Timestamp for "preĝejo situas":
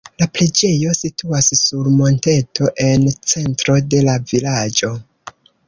0.35-1.49